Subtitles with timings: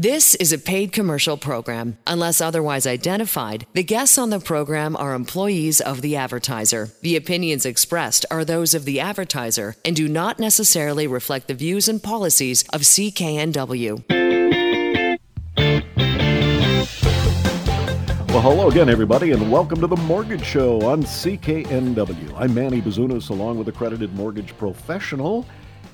[0.00, 1.98] This is a paid commercial program.
[2.06, 6.90] Unless otherwise identified, the guests on the program are employees of the advertiser.
[7.02, 11.88] The opinions expressed are those of the advertiser and do not necessarily reflect the views
[11.88, 14.04] and policies of CKNW.
[18.28, 22.34] Well, hello again, everybody, and welcome to the Mortgage Show on CKNW.
[22.36, 25.44] I'm Manny Bazunas, along with accredited mortgage professional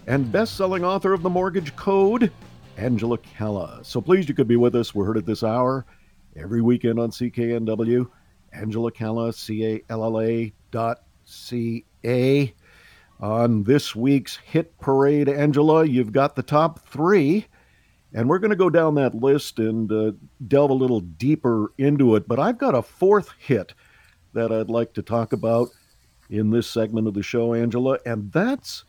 [0.06, 2.30] and best selling author of The Mortgage Code
[2.76, 3.80] Angela Calla.
[3.82, 4.94] So pleased you could be with us.
[4.94, 5.86] We're heard at this hour
[6.36, 8.08] every weekend on CKNW.
[8.52, 12.54] Angela Calla, C A L L A dot C A.
[13.20, 17.46] On this week's hit parade, Angela, you've got the top three,
[18.12, 20.12] and we're going to go down that list and uh,
[20.48, 22.26] delve a little deeper into it.
[22.26, 23.72] But I've got a fourth hit
[24.32, 25.68] that I'd like to talk about
[26.28, 28.84] in this segment of the show, Angela, and that's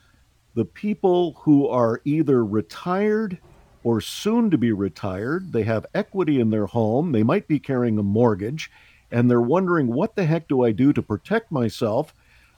[0.55, 3.37] the people who are either retired
[3.85, 5.53] or soon to be retired.
[5.53, 7.11] They have equity in their home.
[7.11, 8.71] They might be carrying a mortgage,
[9.11, 12.11] and they're wondering, what the heck do I do to protect myself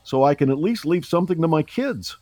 [0.03, 2.15] so I can at least leave something to my kids?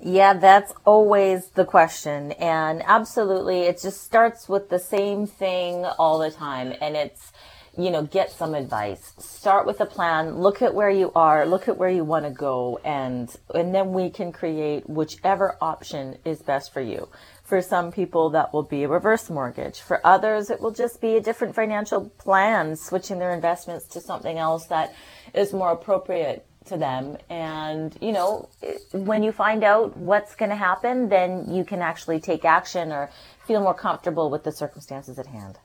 [0.00, 2.30] Yeah, that's always the question.
[2.32, 6.72] And absolutely, it just starts with the same thing all the time.
[6.80, 7.32] And it's,
[7.76, 9.12] you know, get some advice.
[9.18, 10.36] Start with a plan.
[10.36, 11.44] Look at where you are.
[11.46, 12.78] Look at where you want to go.
[12.84, 17.08] And, and then we can create whichever option is best for you.
[17.48, 19.80] For some people, that will be a reverse mortgage.
[19.80, 24.36] For others, it will just be a different financial plan, switching their investments to something
[24.36, 24.94] else that
[25.32, 27.16] is more appropriate to them.
[27.30, 28.50] And, you know,
[28.92, 33.08] when you find out what's going to happen, then you can actually take action or
[33.46, 35.58] feel more comfortable with the circumstances at hand.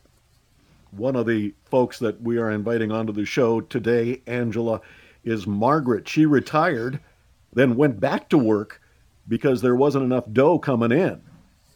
[0.92, 4.80] One of the folks that we are inviting onto the show today, Angela,
[5.25, 6.08] is Margaret.
[6.08, 7.02] She retired,
[7.52, 8.81] then went back to work
[9.28, 11.22] because there wasn't enough dough coming in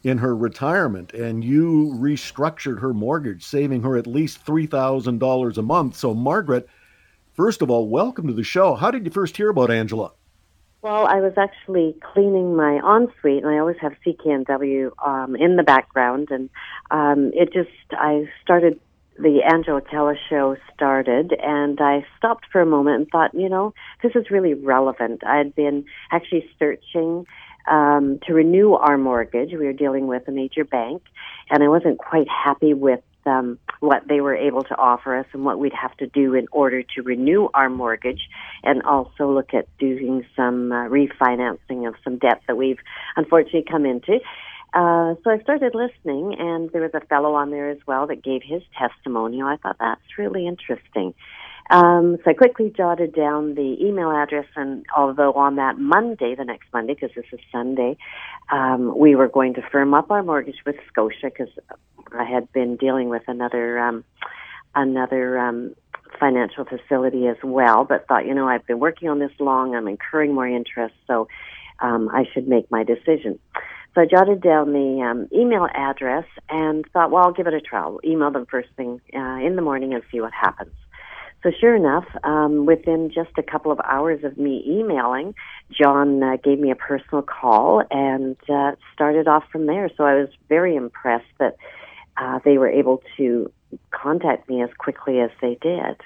[0.03, 5.95] in her retirement and you restructured her mortgage, saving her at least $3,000 a month.
[5.95, 6.67] So, Margaret,
[7.33, 8.75] first of all, welcome to the show.
[8.75, 10.11] How did you first hear about Angela?
[10.81, 15.63] Well, I was actually cleaning my ensuite, and I always have CKNW um, in the
[15.63, 16.29] background.
[16.29, 16.49] And
[16.91, 18.79] um, it just, I started,
[19.17, 23.73] the Angela Calla show started, and I stopped for a moment and thought, you know,
[24.03, 25.23] this is really relevant.
[25.25, 27.25] I had been actually searching
[27.67, 29.51] um, to renew our mortgage.
[29.51, 31.03] We were dealing with a major bank,
[31.49, 35.43] and I wasn't quite happy with um, what they were able to offer us and
[35.43, 38.21] what we'd have to do in order to renew our mortgage,
[38.63, 42.79] and also look at doing some uh, refinancing of some debt that we've
[43.15, 44.19] unfortunately come into.
[44.73, 48.23] Uh, so I started listening, and there was a fellow on there as well that
[48.23, 49.47] gave his testimonial.
[49.47, 51.13] I thought that's really interesting.
[51.69, 56.45] Um, so I quickly jotted down the email address, and although on that Monday, the
[56.45, 57.97] next Monday, because this is Sunday,
[58.51, 61.49] um, we were going to firm up our mortgage with Scotia because
[62.17, 64.05] I had been dealing with another um,
[64.75, 65.75] another um,
[66.19, 69.87] financial facility as well, but thought, you know, I've been working on this long, I'm
[69.87, 71.27] incurring more interest, so
[71.79, 73.39] um, I should make my decision.
[73.93, 77.61] So I jotted down the um, email address and thought, well, I'll give it a
[77.61, 77.79] try.
[77.81, 80.71] I'll email them first thing uh, in the morning and see what happens.
[81.47, 85.33] So sure enough, um, within just a couple of hours of me emailing,
[85.71, 89.89] John uh, gave me a personal call and uh, started off from there.
[89.95, 91.55] So I was very impressed that
[92.17, 93.49] uh, they were able to
[93.91, 96.01] contact me as quickly as they did.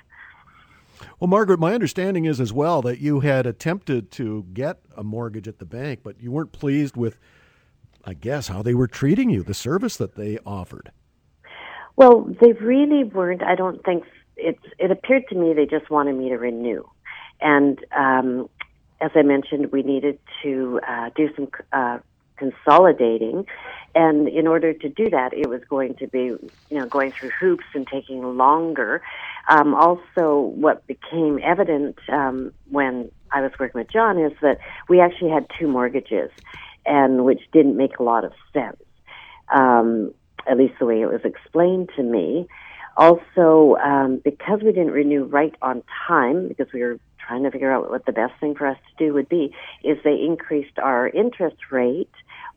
[1.19, 5.47] Well, Margaret, my understanding is as well that you had attempted to get a mortgage
[5.47, 7.18] at the bank, but you weren't pleased with,
[8.06, 10.91] I guess, how they were treating you, the service that they offered.
[11.96, 14.03] Well, they really weren't, I don't think,
[14.36, 16.84] it it appeared to me they just wanted me to renew,
[17.40, 18.50] and um,
[19.02, 22.00] as I mentioned, we needed to uh, do some uh,
[22.38, 23.46] consolidating,
[23.96, 27.31] and in order to do that, it was going to be you know going through
[27.40, 29.02] hoops and taking longer.
[29.50, 35.00] Um, also, what became evident um, when I was working with John is that we
[35.02, 36.31] actually had two mortgages,
[36.86, 38.81] and which didn't make a lot of sense.
[39.53, 40.14] Um,
[40.47, 42.47] at least the way it was explained to me.
[42.97, 47.72] Also, um, because we didn't renew right on time, because we were trying to figure
[47.72, 49.53] out what the best thing for us to do would be,
[49.84, 52.09] is they increased our interest rate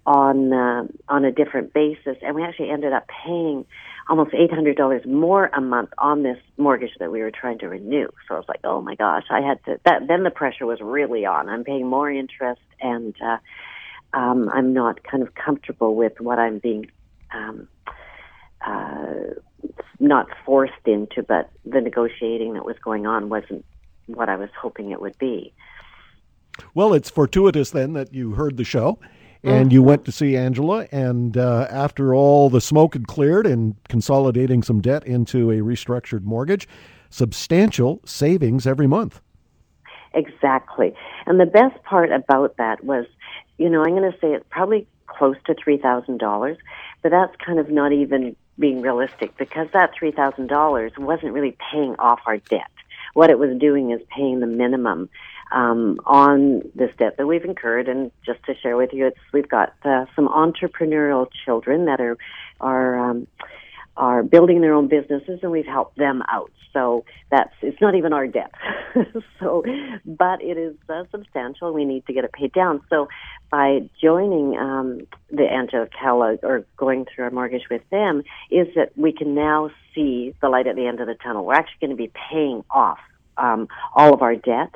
[0.06, 3.64] on uh, on a different basis, and we actually ended up paying
[4.08, 7.68] almost eight hundred dollars more a month on this mortgage that we were trying to
[7.68, 8.08] renew.
[8.28, 9.80] So I was like, oh my gosh, I had to.
[9.84, 11.48] That then the pressure was really on.
[11.48, 13.38] I'm paying more interest, and uh,
[14.12, 16.90] um, I'm not kind of comfortable with what I'm being.
[17.32, 17.68] Um,
[18.60, 19.34] uh,
[20.00, 23.64] not forced into, but the negotiating that was going on wasn't
[24.06, 25.52] what I was hoping it would be.
[26.74, 28.98] Well, it's fortuitous then that you heard the show
[29.44, 30.86] and you went to see Angela.
[30.90, 36.22] And uh, after all the smoke had cleared and consolidating some debt into a restructured
[36.22, 36.66] mortgage,
[37.10, 39.20] substantial savings every month.
[40.14, 40.94] Exactly.
[41.26, 43.04] And the best part about that was,
[43.58, 46.56] you know, I'm going to say it's probably close to $3,000,
[47.02, 52.20] but that's kind of not even being realistic because that $3,000 wasn't really paying off
[52.26, 52.70] our debt.
[53.14, 55.08] What it was doing is paying the minimum
[55.52, 57.88] um, on this debt that we've incurred.
[57.88, 62.18] And just to share with you, it's we've got uh, some entrepreneurial children that are
[62.60, 63.26] are um,
[63.96, 66.50] are building their own businesses, and we've helped them out.
[66.72, 68.52] So that's it's not even our debt.
[69.40, 69.62] so,
[70.04, 71.72] but it is uh, substantial.
[71.72, 72.82] We need to get it paid down.
[72.90, 73.08] So,
[73.50, 78.90] by joining um, the Angela Calla or going through our mortgage with them, is that
[78.96, 81.44] we can now see the light at the end of the tunnel.
[81.44, 82.98] We're actually going to be paying off
[83.36, 84.74] um, all of our debt.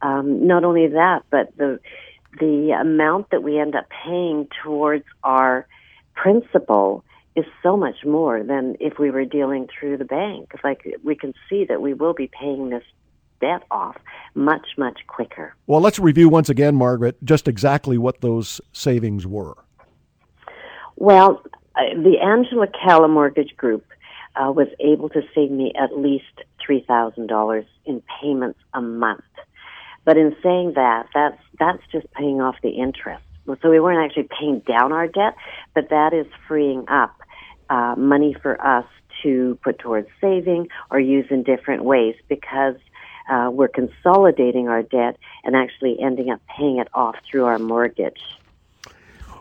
[0.00, 1.80] Um, not only that, but the
[2.38, 5.66] the amount that we end up paying towards our
[6.14, 10.52] principal is so much more than if we were dealing through the bank.
[10.62, 12.84] Like we can see that we will be paying this
[13.40, 13.96] debt off
[14.34, 15.54] much, much quicker.
[15.66, 19.56] Well, let's review once again, Margaret, just exactly what those savings were.
[20.96, 21.42] Well,
[21.74, 23.84] uh, the Angela Calla Mortgage Group
[24.36, 26.24] uh, was able to save me at least
[26.66, 29.24] $3,000 in payments a month.
[30.04, 33.22] But in saying that, that's, that's just paying off the interest.
[33.60, 35.34] So we weren't actually paying down our debt,
[35.74, 37.21] but that is freeing up
[37.72, 38.84] uh, money for us
[39.22, 42.74] to put towards saving or use in different ways because
[43.30, 48.20] uh, we're consolidating our debt and actually ending up paying it off through our mortgage.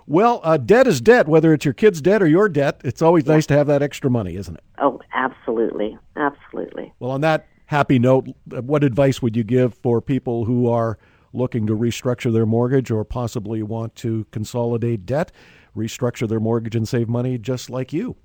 [0.07, 2.81] Well, uh, debt is debt, whether it's your kid's debt or your debt.
[2.83, 3.33] It's always yeah.
[3.33, 4.63] nice to have that extra money, isn't it?
[4.77, 5.97] Oh, absolutely.
[6.15, 6.93] Absolutely.
[6.99, 10.97] Well, on that happy note, what advice would you give for people who are
[11.33, 15.31] looking to restructure their mortgage or possibly want to consolidate debt?
[15.75, 18.15] Restructure their mortgage and save money just like you?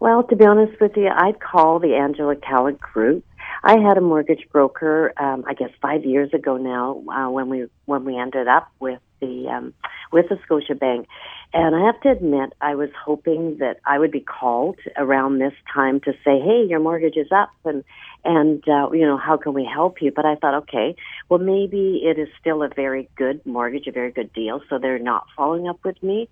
[0.00, 3.24] Well, to be honest with you, I'd call the Angela Calla Group.
[3.62, 7.66] I had a mortgage broker, um, I guess five years ago now, uh, when we
[7.84, 9.74] when we ended up with the um,
[10.10, 11.06] with the Scotia Bank,
[11.52, 15.52] and I have to admit, I was hoping that I would be called around this
[15.72, 17.84] time to say, "Hey, your mortgage is up," and
[18.24, 20.12] and uh, you know, how can we help you?
[20.14, 20.96] But I thought, okay,
[21.28, 24.98] well, maybe it is still a very good mortgage, a very good deal, so they're
[24.98, 26.28] not following up with me.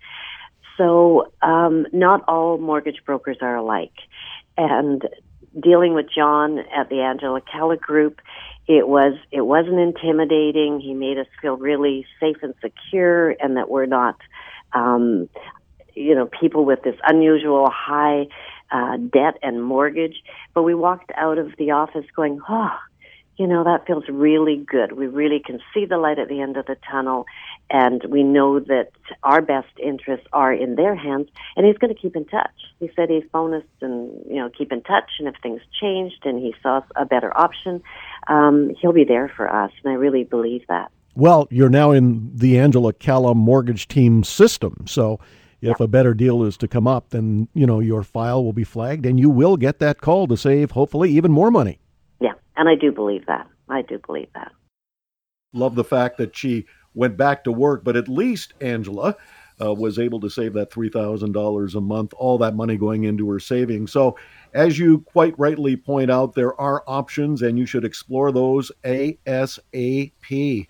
[0.77, 3.93] So, um, not all mortgage brokers are alike,
[4.57, 5.07] and
[5.59, 8.21] dealing with John at the Angela Calla Group,
[8.67, 10.79] it was it wasn't intimidating.
[10.79, 14.17] He made us feel really safe and secure, and that we're not,
[14.73, 15.27] um,
[15.95, 18.27] you know, people with this unusual high
[18.71, 20.23] uh, debt and mortgage.
[20.53, 22.77] But we walked out of the office going, oh,
[23.39, 24.91] you know, that feels really good.
[24.91, 27.25] We really can see the light at the end of the tunnel,
[27.69, 28.91] and we know that
[29.23, 31.29] our best interests are in their hands.
[31.55, 32.51] And he's going to keep in touch.
[32.81, 36.37] He said he's us and you know keep in touch, and if things changed and
[36.37, 37.81] he saw a better option,
[38.27, 39.71] um, he'll be there for us.
[39.85, 40.91] And I really believe that.
[41.15, 45.21] Well, you're now in the Angela Calla mortgage team system, so
[45.61, 48.63] if a better deal is to come up, then you know your file will be
[48.63, 51.79] flagged, and you will get that call to save hopefully even more money.
[52.19, 53.47] Yeah, and I do believe that.
[53.69, 54.51] I do believe that.
[55.53, 59.15] Love the fact that she went back to work, but at least Angela
[59.61, 63.03] uh, was able to save that three thousand dollars a month, all that money going
[63.03, 63.91] into her savings.
[63.91, 64.17] So,
[64.53, 70.67] as you quite rightly point out, there are options, and you should explore those ASAP.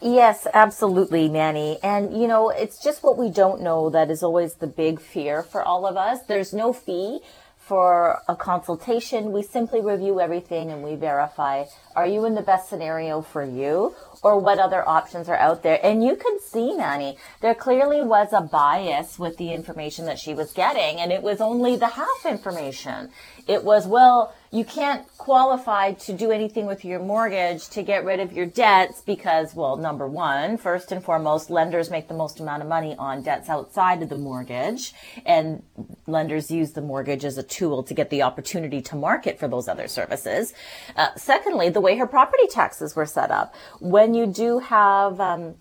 [0.00, 1.78] Yes, absolutely, Manny.
[1.82, 5.42] And, you know, it's just what we don't know that is always the big fear
[5.42, 6.20] for all of us.
[6.26, 7.20] There's no fee
[7.58, 9.32] for a consultation.
[9.32, 11.64] We simply review everything and we verify
[11.96, 15.78] are you in the best scenario for you or what other options are out there?
[15.82, 20.34] And you can see, Manny, there clearly was a bias with the information that she
[20.34, 23.10] was getting, and it was only the half information.
[23.46, 28.20] It was, well, you can't qualify to do anything with your mortgage to get rid
[28.20, 32.62] of your debts because, well, number one, first and foremost, lenders make the most amount
[32.62, 34.94] of money on debts outside of the mortgage,
[35.26, 35.64] and
[36.06, 39.66] lenders use the mortgage as a tool to get the opportunity to market for those
[39.66, 40.54] other services.
[40.94, 43.56] Uh, secondly, the way her property taxes were set up.
[43.80, 45.56] When you do have, um,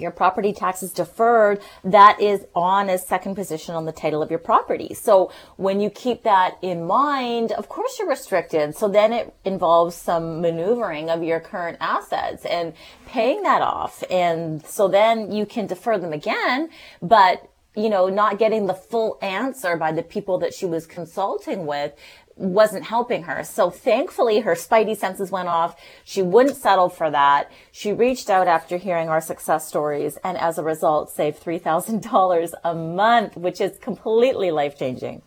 [0.00, 4.38] your property taxes deferred, that is on as second position on the title of your
[4.38, 4.94] property.
[4.94, 8.76] So when you keep that in mind, of course you're restricted.
[8.76, 12.72] So then it involves some maneuvering of your current assets and
[13.06, 14.02] paying that off.
[14.10, 16.70] And so then you can defer them again,
[17.02, 21.66] but you know, not getting the full answer by the people that she was consulting
[21.66, 21.92] with
[22.36, 23.42] wasn't helping her.
[23.42, 25.74] So thankfully her spidey senses went off.
[26.04, 27.50] She wouldn't settle for that.
[27.72, 32.74] She reached out after hearing our success stories and as a result saved $3,000 a
[32.74, 35.22] month, which is completely life changing.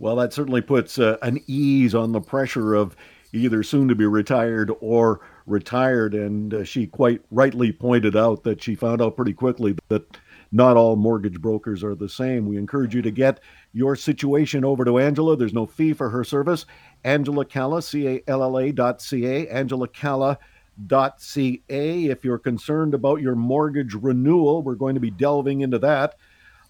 [0.00, 2.96] Well, that certainly puts uh, an ease on the pressure of
[3.32, 6.14] either soon to be retired or retired.
[6.14, 10.16] And uh, she quite rightly pointed out that she found out pretty quickly that
[10.50, 12.46] not all mortgage brokers are the same.
[12.46, 13.40] We encourage you to get
[13.72, 15.36] your situation over to Angela.
[15.36, 16.64] There's no fee for her service.
[17.04, 20.38] Angela Calla, C A L L A dot C A, Angela Calla
[20.86, 22.06] dot C A.
[22.06, 26.14] If you're concerned about your mortgage renewal, we're going to be delving into that.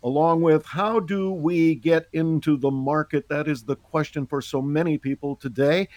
[0.02, 3.28] Along with how do we get into the market?
[3.28, 5.88] That is the question for so many people today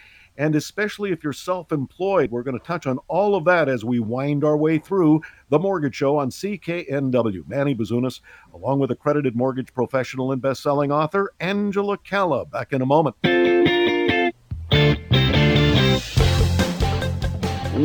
[0.41, 2.31] and especially if you're self employed.
[2.31, 5.60] We're going to touch on all of that as we wind our way through the
[5.60, 7.48] Mortgage Show on CKNW.
[7.48, 8.21] Manny Bazunas,
[8.51, 12.45] along with accredited mortgage professional and best selling author Angela Calla.
[12.48, 13.15] Back in a moment.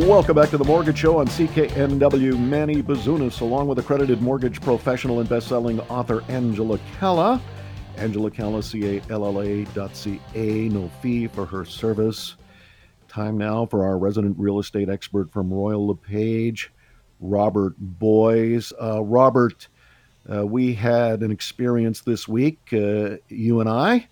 [0.07, 2.39] Welcome back to the Mortgage Show on CKNW.
[2.39, 7.39] Manny Bazunas, along with accredited mortgage professional and best-selling author Angela Calla.
[7.97, 12.35] Angela Calla, C-A-L-L-A dot C-A, no fee for her service.
[13.07, 16.71] Time now for our resident real estate expert from Royal LePage,
[17.19, 18.73] Robert Boys.
[18.81, 19.67] Uh, Robert,
[20.31, 24.07] uh, we had an experience this week, uh, you and I.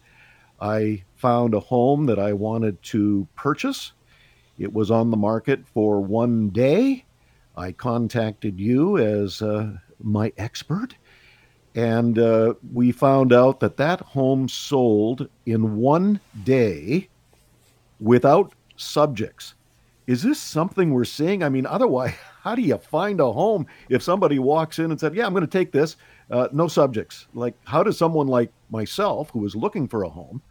[0.60, 3.92] I found a home that I wanted to purchase.
[4.58, 7.06] It was on the market for one day.
[7.58, 10.96] I contacted you as uh, my expert
[11.75, 17.10] and uh, we found out that that home sold in one day
[18.00, 19.55] without subjects.
[20.08, 21.44] Is this something we're seeing?
[21.44, 25.15] I mean, otherwise, how do you find a home if somebody walks in and said,
[25.15, 25.98] "Yeah, I'm going to take this,"
[26.29, 27.27] uh, no subjects?
[27.34, 30.41] Like, how does someone like myself, who is looking for a home,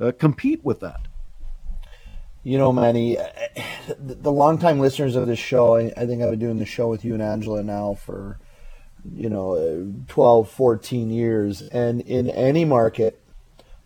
[0.00, 1.08] uh, compete with that?
[2.44, 3.18] You know, Manny,
[3.98, 7.04] the longtime listeners of this show, I, I think I've been doing the show with
[7.04, 8.38] you and Angela now for
[9.14, 13.20] you know 12 14 years and in any market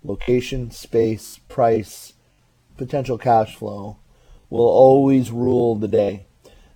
[0.02, 2.14] location space price
[2.76, 3.98] potential cash flow
[4.50, 6.26] will always rule the day.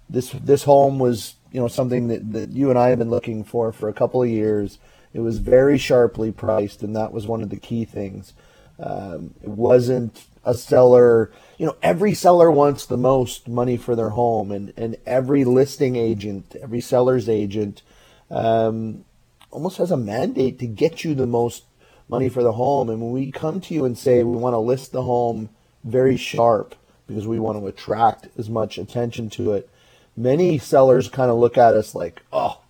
[0.09, 3.45] This this home was you know something that, that you and I have been looking
[3.45, 4.79] for for a couple of years.
[5.13, 8.35] It was very sharply priced and that was one of the key things.
[8.79, 14.11] Um, it wasn't a seller you know every seller wants the most money for their
[14.11, 17.83] home and and every listing agent every seller's agent
[18.31, 19.05] um,
[19.51, 21.65] almost has a mandate to get you the most
[22.09, 22.89] money for the home.
[22.89, 25.51] And when we come to you and say we want to list the home
[25.87, 26.75] very sharp
[27.07, 29.71] because we want to attract as much attention to it,
[30.17, 32.61] many sellers kind of look at us like, oh,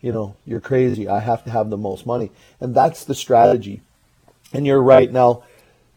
[0.00, 1.08] you know, you're crazy.
[1.08, 2.30] I have to have the most money.
[2.60, 3.80] And that's the strategy.
[4.52, 5.10] And you're right.
[5.10, 5.44] Now,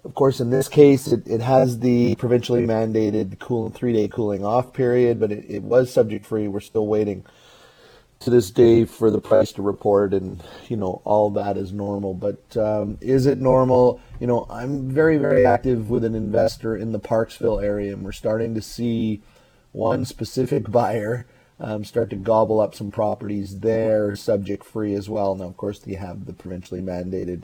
[0.06, 4.46] of course, in this case, it, it has the provincially mandated cool three day cooling
[4.46, 6.48] off period, but it, it was subject free.
[6.48, 7.26] We're still waiting
[8.20, 12.14] to this day for the price to report and you know all that is normal.
[12.14, 14.02] But um, is it normal?
[14.20, 18.12] You know i'm very very active with an investor in the parksville area and we're
[18.12, 19.22] starting to see
[19.72, 21.28] one specific buyer
[21.60, 25.36] um, start to gobble up some properties there subject free as well.
[25.36, 27.44] Now of course you have the provincially mandated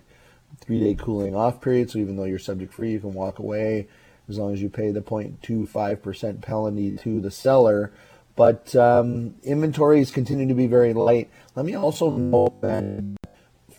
[0.60, 3.88] three day cooling off period so even though you're subject free you can walk away.
[4.30, 7.92] As long as you pay the 0.25% penalty to the seller
[8.36, 11.30] but um, inventories continue to be very light.
[11.56, 13.04] Let me also note that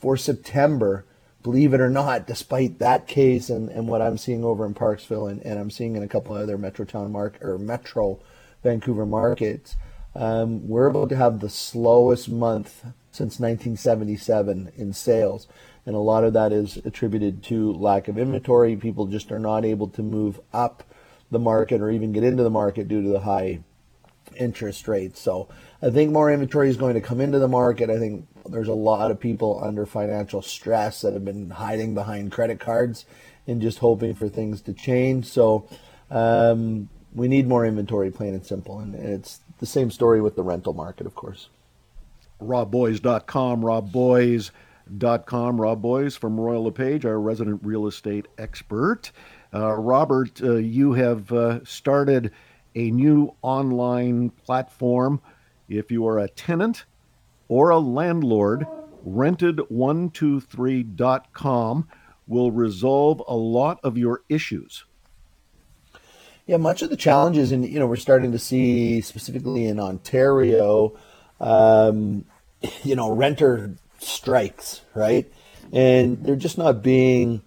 [0.00, 1.04] for September,
[1.42, 5.30] believe it or not, despite that case and, and what I'm seeing over in Parksville
[5.30, 8.20] and, and I'm seeing in a couple other Metrotown market or Metro
[8.62, 9.76] Vancouver markets,
[10.14, 15.48] um, we're about to have the slowest month since 1977 in sales.
[15.86, 18.76] And a lot of that is attributed to lack of inventory.
[18.76, 20.84] People just are not able to move up
[21.30, 23.60] the market or even get into the market due to the high
[24.36, 25.20] interest rates.
[25.20, 25.48] So
[25.82, 27.90] I think more inventory is going to come into the market.
[27.90, 32.32] I think there's a lot of people under financial stress that have been hiding behind
[32.32, 33.06] credit cards
[33.46, 35.26] and just hoping for things to change.
[35.26, 35.68] So
[36.10, 38.78] um, we need more inventory, plain and simple.
[38.78, 41.48] And it's the same story with the rental market, of course.
[42.40, 49.12] RobBoys.com, RobBoys.com, Rob Boys from Royal LePage, our resident real estate expert.
[49.52, 52.32] Uh, Robert, uh, you have uh, started
[52.74, 55.20] a new online platform.
[55.68, 56.86] If you are a tenant
[57.48, 58.66] or a landlord,
[59.06, 61.88] rented123.com
[62.26, 64.84] will resolve a lot of your issues.
[66.46, 70.94] Yeah, much of the challenges, and you know, we're starting to see specifically in Ontario,
[71.40, 72.26] um,
[72.82, 75.32] you know, renter strikes, right?
[75.72, 77.40] And they're just not being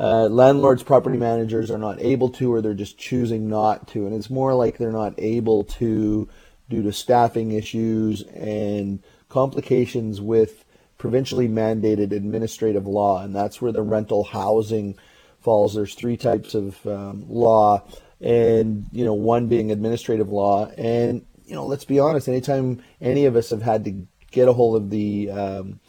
[0.00, 4.06] uh, landlords, property managers are not able to, or they're just choosing not to.
[4.06, 6.26] And it's more like they're not able to
[6.70, 10.64] due to staffing issues and complications with
[10.96, 13.22] provincially mandated administrative law.
[13.22, 14.96] And that's where the rental housing
[15.40, 15.74] falls.
[15.74, 17.82] There's three types of um, law,
[18.22, 20.66] and you know, one being administrative law.
[20.78, 22.26] And you know, let's be honest.
[22.26, 25.80] Anytime any of us have had to get a hold of the um,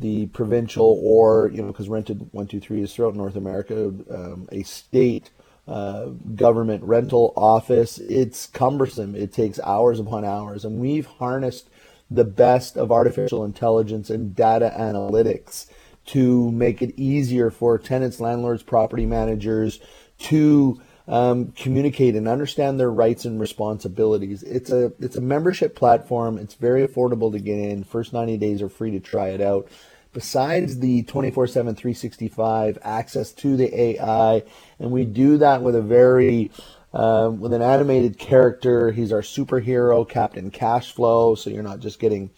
[0.00, 4.48] the provincial or you know because rented one two three is throughout North America um,
[4.50, 5.30] a state
[5.68, 11.68] uh, government rental office it's cumbersome it takes hours upon hours and we've harnessed
[12.10, 15.66] the best of artificial intelligence and data analytics
[16.06, 19.78] to make it easier for tenants landlords property managers
[20.18, 24.44] to um, communicate and understand their rights and responsibilities.
[24.44, 26.38] It's a it's a membership platform.
[26.38, 27.82] It's very affordable to get in.
[27.82, 29.68] First 90 days are free to try it out
[30.12, 34.42] besides the 24 7 365 access to the ai
[34.78, 36.50] and we do that with a very
[36.92, 38.90] um, with an animated character.
[38.90, 42.30] He's our superhero captain cashflow so you're not just getting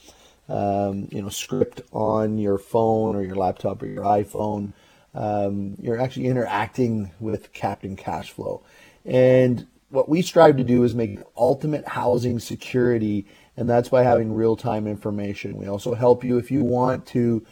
[0.48, 4.72] um, you know script on your phone or your laptop or your iphone.
[5.14, 8.62] Um, you're actually interacting with captain cashflow.
[9.04, 13.26] And what we strive to do is make ultimate housing security
[13.56, 15.58] and that's by having real-time information.
[15.58, 17.44] We also help you if you want to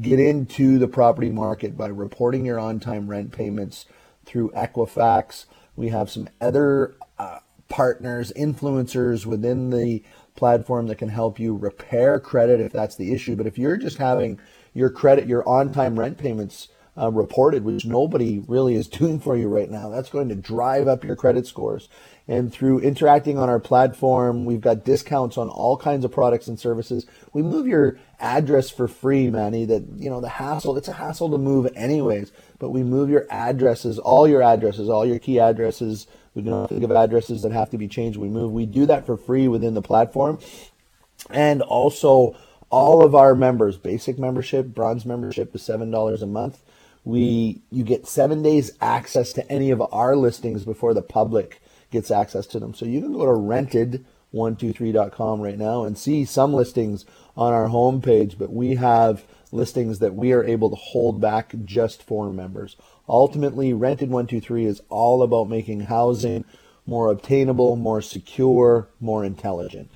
[0.00, 3.86] get into the property market by reporting your on-time rent payments
[4.24, 5.46] through Equifax.
[5.76, 10.02] We have some other uh, partners, influencers within the
[10.34, 13.36] platform that can help you repair credit if that's the issue.
[13.36, 14.40] But if you're just having
[14.74, 19.48] your credit, your on-time rent payments uh, reported, which nobody really is doing for you
[19.48, 21.88] right now, that's going to drive up your credit scores.
[22.28, 26.58] And through interacting on our platform, we've got discounts on all kinds of products and
[26.58, 27.04] services.
[27.32, 29.64] We move your address for free, Manny.
[29.64, 33.26] That, you know, the hassle, it's a hassle to move anyways, but we move your
[33.28, 36.06] addresses, all your addresses, all your key addresses.
[36.34, 38.18] We don't think of addresses that have to be changed.
[38.18, 38.52] We move.
[38.52, 40.38] We do that for free within the platform.
[41.28, 42.36] And also,
[42.70, 46.62] all of our members, basic membership, bronze membership is $7 a month.
[47.04, 51.60] We, you get seven days access to any of our listings before the public
[51.92, 52.74] gets access to them.
[52.74, 57.04] So you can go to rented123.com right now and see some listings
[57.36, 62.02] on our homepage, but we have listings that we are able to hold back just
[62.02, 62.74] for members.
[63.08, 66.44] Ultimately, Rented 123 is all about making housing
[66.86, 69.90] more obtainable, more secure, more intelligent.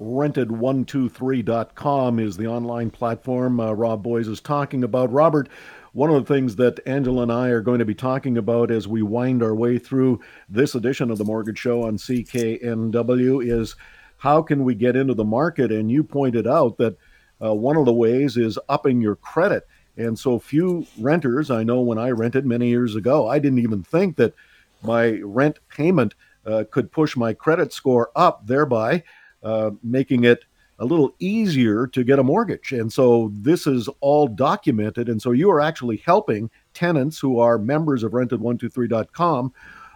[0.00, 5.12] Rented123.com is the online platform uh, Rob Boys is talking about.
[5.12, 5.48] Robert,
[5.94, 8.88] one of the things that Angela and I are going to be talking about as
[8.88, 13.76] we wind our way through this edition of the Mortgage Show on CKNW is
[14.16, 15.70] how can we get into the market?
[15.70, 16.98] And you pointed out that
[17.40, 19.68] uh, one of the ways is upping your credit.
[19.96, 23.84] And so few renters, I know when I rented many years ago, I didn't even
[23.84, 24.34] think that
[24.82, 29.04] my rent payment uh, could push my credit score up, thereby
[29.44, 30.44] uh, making it
[30.84, 32.72] a little easier to get a mortgage.
[32.72, 35.08] And so this is all documented.
[35.08, 39.52] And so you are actually helping tenants who are members of rented123.com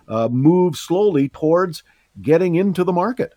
[0.09, 1.83] uh, move slowly towards
[2.23, 3.35] getting into the market.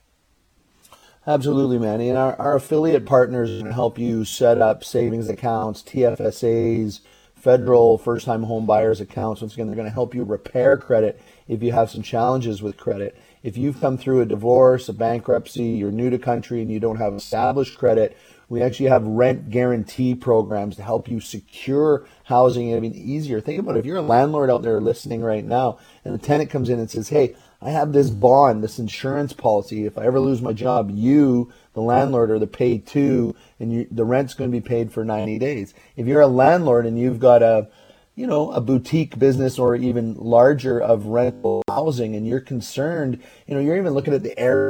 [1.27, 2.09] Absolutely, Manny.
[2.09, 7.01] And our, our affiliate partners help you set up savings accounts, TFSAs,
[7.35, 9.41] federal first time home buyers accounts.
[9.41, 12.77] Once again, they're going to help you repair credit if you have some challenges with
[12.77, 16.79] credit if you've come through a divorce, a bankruptcy, you're new to country and you
[16.79, 18.17] don't have established credit,
[18.49, 23.39] we actually have rent guarantee programs to help you secure housing I mean easier.
[23.39, 23.79] Think about it.
[23.79, 26.91] If you're a landlord out there listening right now and the tenant comes in and
[26.91, 29.85] says, Hey, I have this bond, this insurance policy.
[29.85, 33.87] If I ever lose my job, you, the landlord, are the pay to, and you,
[33.91, 35.73] the rent's going to be paid for 90 days.
[35.95, 37.69] If you're a landlord and you've got a
[38.15, 43.55] you know, a boutique business or even larger of rental housing and you're concerned, you
[43.55, 44.69] know, you're even looking at the air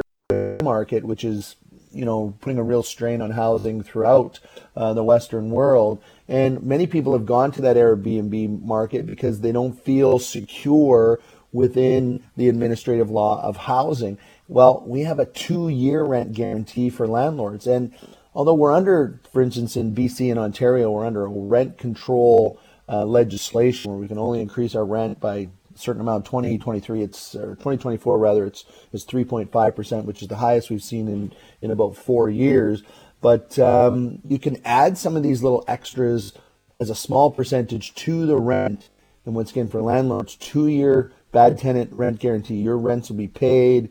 [0.62, 1.56] market, which is,
[1.90, 4.38] you know, putting a real strain on housing throughout
[4.76, 6.02] uh, the Western world.
[6.28, 11.18] And many people have gone to that Airbnb market because they don't feel secure
[11.52, 14.18] within the administrative law of housing.
[14.48, 17.66] Well, we have a two year rent guarantee for landlords.
[17.66, 17.92] And
[18.34, 23.04] although we're under, for instance, in BC and Ontario, we're under a rent control uh,
[23.04, 26.24] legislation where we can only increase our rent by a certain amount.
[26.24, 31.08] 2023, it's or 2024 rather, it's it's 3.5 percent, which is the highest we've seen
[31.08, 32.82] in in about four years.
[33.20, 36.32] But um, you can add some of these little extras
[36.80, 38.88] as a small percentage to the rent.
[39.24, 42.56] And once again, for landlords, two-year bad tenant rent guarantee.
[42.56, 43.90] Your rents will be paid,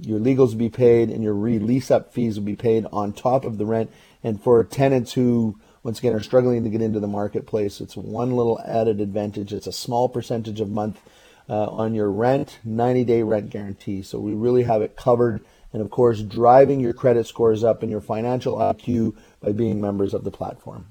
[0.00, 3.44] your legals will be paid, and your release up fees will be paid on top
[3.44, 3.90] of the rent.
[4.22, 8.32] And for tenants who once again are struggling to get into the marketplace, it's one
[8.32, 9.52] little added advantage.
[9.52, 11.00] It's a small percentage of month
[11.48, 14.02] uh, on your rent, 90 day rent guarantee.
[14.02, 15.44] So we really have it covered.
[15.72, 20.14] And of course, driving your credit scores up and your financial IQ by being members
[20.14, 20.86] of the platform.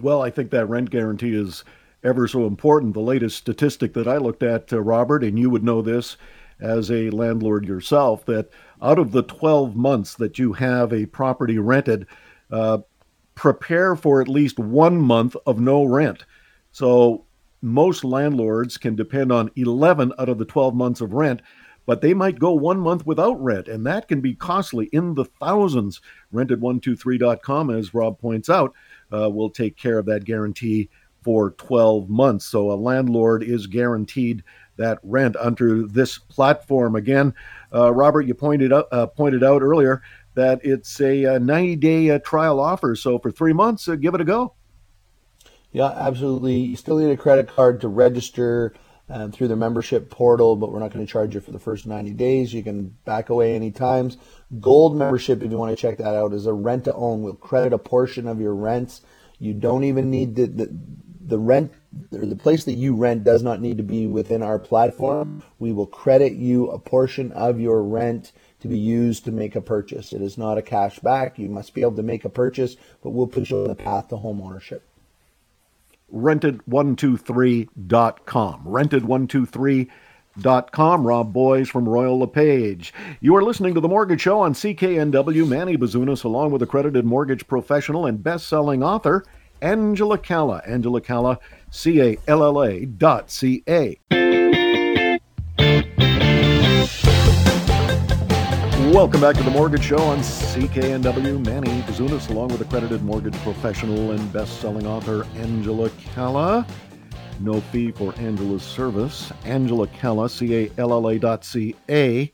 [0.00, 1.64] Well, I think that rent guarantee is
[2.02, 2.94] ever so important.
[2.94, 6.16] The latest statistic that I looked at, uh, Robert, and you would know this
[6.60, 11.58] as a landlord yourself, that out of the 12 months that you have a property
[11.58, 12.06] rented,
[12.50, 12.78] uh,
[13.36, 16.24] prepare for at least one month of no rent.
[16.72, 17.26] So
[17.62, 21.42] most landlords can depend on 11 out of the 12 months of rent,
[21.84, 25.24] but they might go one month without rent, and that can be costly in the
[25.24, 26.00] thousands.
[26.34, 28.74] Rented123.com, as Rob points out,
[29.12, 30.90] uh, will take care of that guarantee
[31.22, 32.46] for 12 months.
[32.46, 34.42] So a landlord is guaranteed
[34.76, 36.96] that rent under this platform.
[36.96, 37.34] Again,
[37.74, 40.02] uh, Robert, you pointed out, uh, pointed out earlier
[40.36, 42.94] that it's a 90 day uh, trial offer.
[42.94, 44.54] So for three months, uh, give it a go.
[45.72, 46.56] Yeah, absolutely.
[46.56, 48.72] You still need a credit card to register
[49.08, 51.86] um, through the membership portal, but we're not going to charge you for the first
[51.86, 52.54] 90 days.
[52.54, 54.16] You can back away any times.
[54.60, 57.22] Gold membership, if you want to check that out, is a rent to own.
[57.22, 59.02] We'll credit a portion of your rents.
[59.38, 60.78] You don't even need the, the,
[61.20, 61.72] the rent
[62.12, 65.42] or the place that you rent does not need to be within our platform.
[65.58, 69.60] We will credit you a portion of your rent to be used to make a
[69.60, 70.12] purchase.
[70.12, 71.38] It is not a cash back.
[71.38, 74.08] You must be able to make a purchase, but we'll put you on the path
[74.08, 74.82] to home ownership
[76.12, 78.64] rented123.com.
[78.64, 81.06] Rented123.com.
[81.06, 82.92] Rob Boys from Royal LePage.
[83.20, 85.48] You are listening to The Mortgage Show on CKNW.
[85.48, 89.24] Manny Bazunas, along with accredited mortgage professional and best selling author,
[89.60, 90.62] Angela Calla.
[90.66, 91.38] Angela Calla,
[91.70, 93.98] C A L L A dot C A.
[98.96, 101.44] Welcome back to the Mortgage Show on CKNW.
[101.44, 106.66] Manny Bazunas, along with accredited mortgage professional and best-selling author Angela Calla.
[107.38, 109.30] No fee for Angela's service.
[109.44, 112.32] Angela Calla, C-A-L-L-A dot C-A.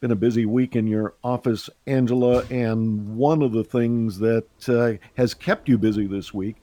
[0.00, 4.94] Been a busy week in your office, Angela, and one of the things that uh,
[5.14, 6.56] has kept you busy this week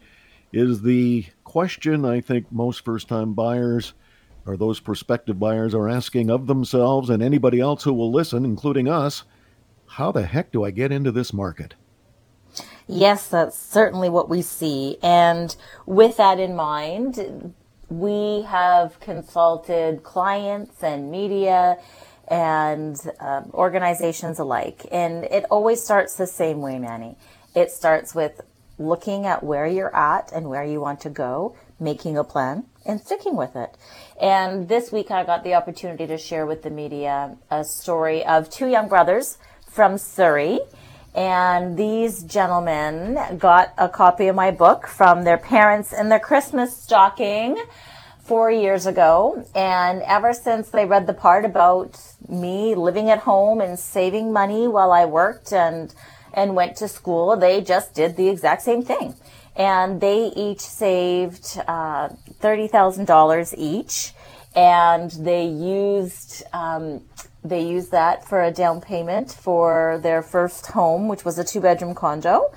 [0.52, 3.94] is the question I think most first-time buyers–
[4.46, 8.88] or those prospective buyers are asking of themselves and anybody else who will listen, including
[8.88, 9.24] us,
[9.88, 11.76] how the heck do I get into this market?
[12.88, 14.98] Yes, that's certainly what we see.
[15.04, 17.54] And with that in mind,
[17.90, 21.78] we have consulted clients and media
[22.28, 24.86] and uh, organizations alike.
[24.92, 27.18] And it always starts the same way, Manny.
[27.56, 28.42] It starts with
[28.78, 33.00] looking at where you're at and where you want to go, making a plan, and
[33.00, 33.78] sticking with it.
[34.20, 38.50] And this week I got the opportunity to share with the media a story of
[38.50, 39.38] two young brothers
[39.70, 40.60] from Surrey.
[41.16, 46.76] And these gentlemen got a copy of my book from their parents in their Christmas
[46.76, 47.58] stocking
[48.24, 49.46] four years ago.
[49.56, 54.68] And ever since they read the part about me living at home and saving money
[54.68, 55.94] while I worked and
[56.32, 59.16] and went to school, they just did the exact same thing
[59.60, 62.08] and they each saved uh,
[62.42, 64.14] $30,000 each.
[64.56, 67.02] And they used, um,
[67.44, 71.62] they used that for a down payment for their first home, which was a two
[71.62, 72.52] bedroom condo.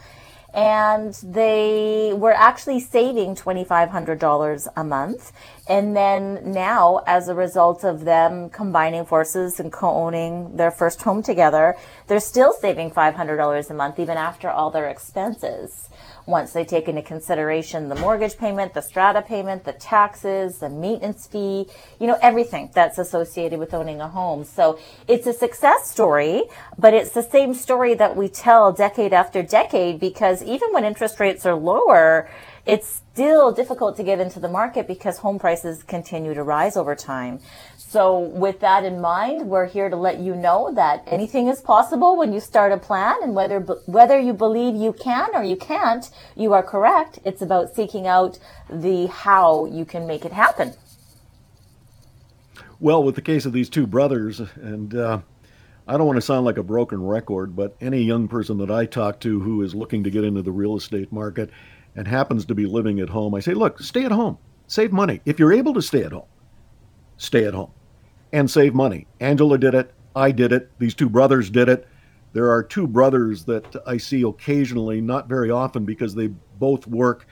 [0.54, 5.32] And they were actually saving $2,500 a month.
[5.66, 11.22] And then now, as a result of them combining forces and co-owning their first home
[11.22, 15.88] together, they're still saving $500 a month, even after all their expenses
[16.26, 21.26] once they take into consideration the mortgage payment, the strata payment, the taxes, the maintenance
[21.26, 21.66] fee,
[21.98, 24.44] you know, everything that's associated with owning a home.
[24.44, 26.44] So it's a success story,
[26.78, 31.18] but it's the same story that we tell decade after decade because even when interest
[31.20, 32.28] rates are lower,
[32.64, 36.94] it's still difficult to get into the market because home prices continue to rise over
[36.94, 37.40] time.
[37.92, 42.16] So with that in mind, we're here to let you know that anything is possible
[42.16, 46.10] when you start a plan and whether, whether you believe you can or you can't,
[46.34, 47.18] you are correct.
[47.22, 48.38] It's about seeking out
[48.70, 50.72] the how you can make it happen.
[52.80, 55.20] Well, with the case of these two brothers, and uh,
[55.86, 58.86] I don't want to sound like a broken record, but any young person that I
[58.86, 61.50] talk to who is looking to get into the real estate market
[61.94, 65.20] and happens to be living at home, I say, look, stay at home, save money.
[65.26, 66.28] If you're able to stay at home,
[67.18, 67.72] stay at home
[68.32, 69.06] and save money.
[69.20, 69.92] Angela did it.
[70.14, 70.70] I did it.
[70.78, 71.86] These two brothers did it.
[72.32, 77.26] There are two brothers that I see occasionally, not very often because they both work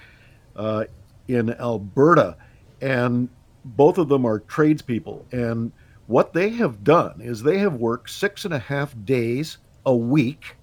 [0.56, 0.84] uh,
[1.28, 2.36] in Alberta.
[2.82, 3.28] And
[3.64, 5.26] both of them are tradespeople.
[5.32, 5.72] And
[6.06, 10.56] what they have done is they have worked six and a half days a week,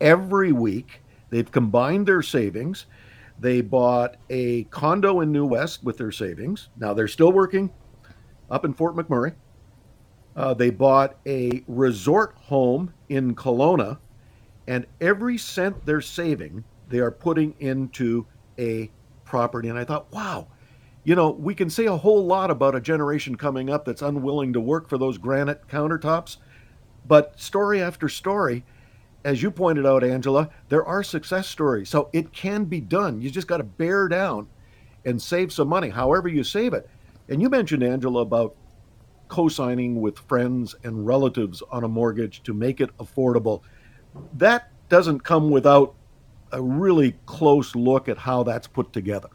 [0.00, 1.02] every week.
[1.30, 2.86] They've combined their savings.
[3.38, 6.70] They bought a condo in New West with their savings.
[6.78, 7.70] Now they're still working
[8.50, 9.34] up in Fort McMurray.
[10.38, 13.98] Uh, they bought a resort home in Kelowna,
[14.68, 18.24] and every cent they're saving, they are putting into
[18.56, 18.88] a
[19.24, 19.68] property.
[19.68, 20.46] And I thought, wow,
[21.02, 24.52] you know, we can say a whole lot about a generation coming up that's unwilling
[24.52, 26.36] to work for those granite countertops,
[27.04, 28.64] but story after story,
[29.24, 31.88] as you pointed out, Angela, there are success stories.
[31.88, 33.20] So it can be done.
[33.20, 34.46] You just got to bear down
[35.04, 36.88] and save some money, however you save it.
[37.28, 38.54] And you mentioned, Angela, about
[39.28, 43.62] co signing with friends and relatives on a mortgage to make it affordable.
[44.34, 45.94] That doesn't come without
[46.52, 49.28] a really close look at how that's put together.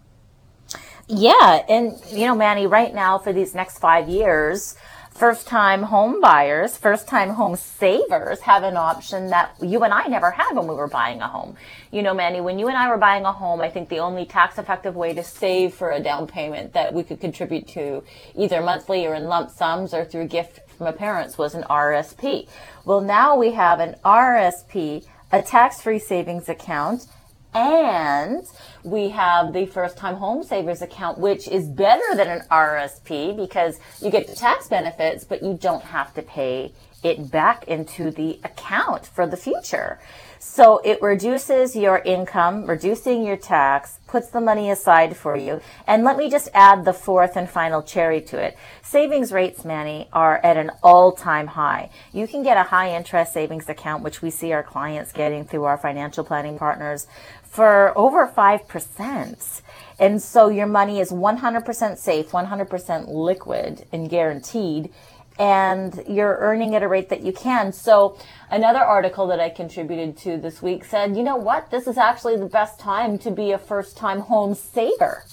[1.08, 1.64] Yeah.
[1.70, 4.76] And, you know, Manny, right now for these next five years,
[5.14, 10.08] first time home buyers, first time home savers have an option that you and I
[10.08, 11.56] never had when we were buying a home.
[11.92, 14.26] You know, Manny, when you and I were buying a home, I think the only
[14.26, 18.04] tax effective way to save for a down payment that we could contribute to
[18.36, 21.64] either monthly or in lump sums or through a gift from a parents was an
[21.64, 22.48] RSP.
[22.84, 27.06] Well, now we have an RSP, a tax free savings account
[27.54, 28.46] and
[28.84, 33.80] we have the first time home savers account, which is better than an RSP because
[34.02, 38.40] you get the tax benefits, but you don't have to pay it back into the
[38.44, 40.00] account for the future.
[40.40, 45.62] So it reduces your income, reducing your tax, puts the money aside for you.
[45.88, 48.58] And let me just add the fourth and final cherry to it.
[48.82, 51.90] Savings rates, Manny, are at an all-time high.
[52.12, 55.64] You can get a high interest savings account, which we see our clients getting through
[55.64, 57.08] our financial planning partners
[57.54, 59.62] for over 5%.
[60.00, 64.92] And so your money is 100% safe, 100% liquid and guaranteed
[65.40, 67.74] and you're earning at a rate that you can.
[67.74, 68.18] So
[68.52, 71.72] another article that I contributed to this week said, you know what?
[71.72, 75.24] This is actually the best time to be a first time home saver.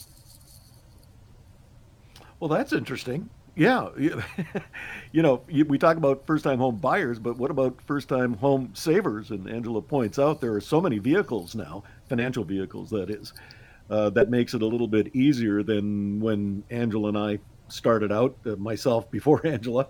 [2.38, 3.28] Well, that's interesting.
[3.60, 3.90] Yeah.
[5.12, 8.70] you know, we talk about first time home buyers, but what about first time home
[8.72, 9.32] savers?
[9.32, 13.34] And Angela points out there are so many vehicles now, financial vehicles, that is,
[13.90, 18.34] uh, that makes it a little bit easier than when Angela and I started out,
[18.46, 19.86] uh, myself before Angela,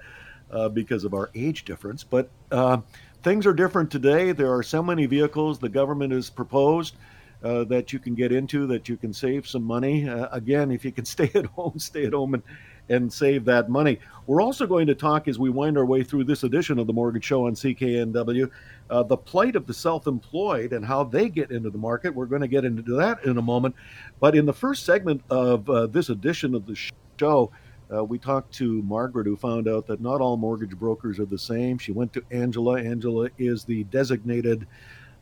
[0.51, 2.03] uh, because of our age difference.
[2.03, 2.79] But uh,
[3.23, 4.33] things are different today.
[4.33, 6.97] There are so many vehicles the government has proposed
[7.45, 10.09] uh, that you can get into that you can save some money.
[10.09, 12.43] Uh, again, if you can stay at home, stay at home and
[12.91, 13.99] and save that money.
[14.27, 16.93] We're also going to talk as we wind our way through this edition of the
[16.93, 18.51] Mortgage Show on CKNW,
[18.91, 22.15] uh, the plight of the self-employed and how they get into the market.
[22.15, 23.75] We're going to get into that in a moment.
[24.19, 26.77] But in the first segment of uh, this edition of the
[27.19, 27.51] show,
[27.93, 31.39] uh, we talked to Margaret, who found out that not all mortgage brokers are the
[31.39, 31.79] same.
[31.79, 32.81] She went to Angela.
[32.81, 34.67] Angela is the designated,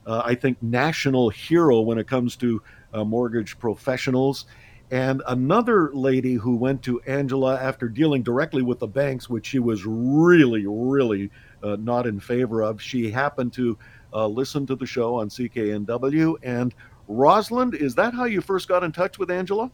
[0.07, 4.47] uh, I think, national hero when it comes to uh, mortgage professionals.
[4.91, 9.59] And another lady who went to Angela after dealing directly with the banks, which she
[9.59, 11.31] was really, really
[11.63, 13.77] uh, not in favor of, she happened to
[14.15, 16.37] uh, listen to the show on CKNW.
[16.43, 16.75] And
[17.07, 19.71] Rosalind, is that how you first got in touch with Angela?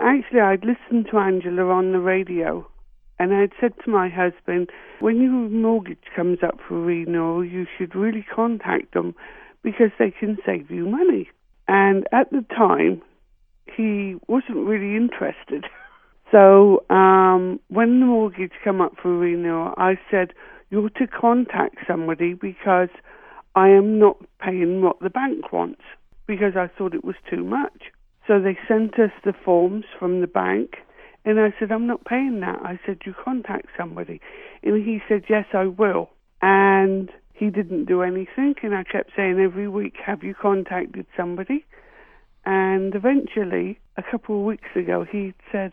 [0.00, 2.66] Actually, I'd listened to Angela on the radio,
[3.18, 7.94] and I'd said to my husband, when your mortgage comes up for renewal, you should
[7.94, 9.14] really contact them
[9.62, 11.28] because they can save you money.
[11.68, 13.02] And at the time,
[13.66, 15.66] he wasn't really interested.
[16.30, 20.32] So um, when the mortgage came up for renewal, I said,
[20.70, 22.88] you're to contact somebody because
[23.54, 25.82] I am not paying what the bank wants
[26.26, 27.92] because I thought it was too much.
[28.26, 30.76] So they sent us the forms from the bank,
[31.26, 32.60] and I said, I'm not paying that.
[32.62, 34.20] I said, You contact somebody.
[34.62, 36.08] And he said, Yes, I will.
[36.40, 41.66] And he didn't do anything, and I kept saying every week, Have you contacted somebody?
[42.44, 45.72] And eventually, a couple of weeks ago, he said,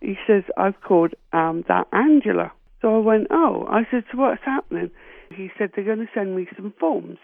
[0.00, 2.52] He says, I've called um, that Angela.
[2.82, 4.90] So I went, Oh, I said, So what's happening?
[5.34, 7.18] He said, They're going to send me some forms.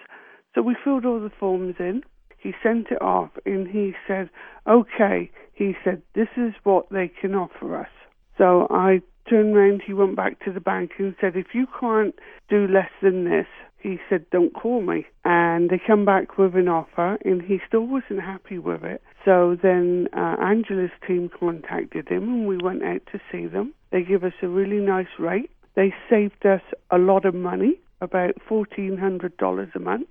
[0.54, 2.02] So we filled all the forms in
[2.42, 4.28] he sent it off and he said,
[4.66, 7.88] okay, he said, this is what they can offer us.
[8.36, 9.00] So I
[9.30, 12.14] turned around, he went back to the bank and said, if you can't
[12.48, 13.46] do less than this,
[13.82, 15.06] he said, don't call me.
[15.24, 19.02] And they come back with an offer and he still wasn't happy with it.
[19.24, 23.74] So then uh, Angela's team contacted him and we went out to see them.
[23.90, 25.50] They give us a really nice rate.
[25.74, 30.08] They saved us a lot of money, about $1,400 a month.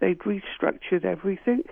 [0.00, 1.62] They'd restructured everything.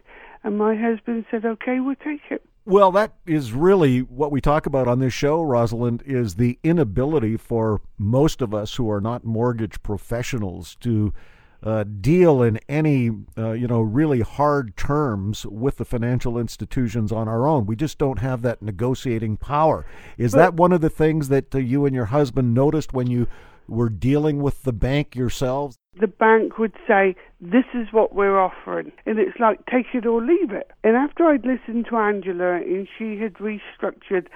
[0.44, 2.42] And my husband said, okay, we'll take it.
[2.64, 7.38] Well, that is really what we talk about on this show, Rosalind, is the inability
[7.38, 11.14] for most of us who are not mortgage professionals to
[11.62, 17.28] uh, deal in any uh, you know really hard terms with the financial institutions on
[17.28, 17.66] our own.
[17.66, 19.84] We just don't have that negotiating power.
[20.16, 23.08] Is but, that one of the things that uh, you and your husband noticed when
[23.08, 23.26] you
[23.66, 25.78] were dealing with the bank yourselves?
[26.00, 30.22] The bank would say, "This is what we're offering," and it's like take it or
[30.22, 30.70] leave it.
[30.84, 34.28] And after I'd listened to Angela and she had restructured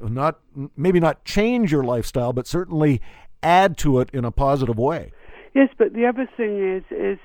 [0.01, 0.39] not,
[0.75, 3.01] maybe not change your lifestyle, but certainly
[3.41, 5.11] add to it in a positive way.
[5.53, 7.17] Yes, but the other thing is, is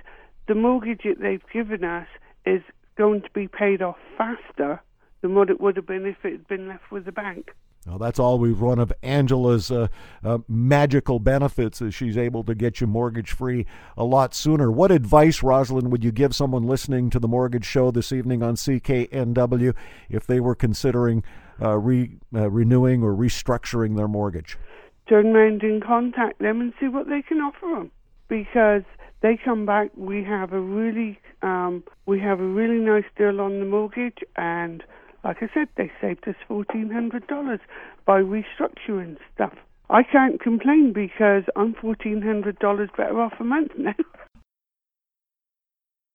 [0.46, 2.06] the mortgage that they've given us
[2.46, 2.62] is
[2.96, 4.80] going to be paid off faster
[5.20, 7.50] than what it would have been if it had been left with the bank.
[7.86, 9.88] Well, that's all we've run of Angela's uh,
[10.24, 13.66] uh, magical benefits is she's able to get you mortgage free
[13.96, 14.70] a lot sooner.
[14.70, 18.54] What advice, Rosalind, would you give someone listening to the Mortgage Show this evening on
[18.54, 19.74] CKNW
[20.08, 21.22] if they were considering
[21.60, 24.56] uh, re, uh, renewing or restructuring their mortgage?
[25.06, 27.90] Turn around and contact them and see what they can offer them
[28.28, 28.82] because
[29.20, 29.90] they come back.
[29.94, 34.82] We have a really um, we have a really nice deal on the mortgage, and
[35.24, 37.60] like I said, they saved us fourteen hundred dollars
[38.04, 39.54] by restructuring stuff.
[39.90, 43.94] I can't complain because I'm fourteen hundred dollars better off a month now.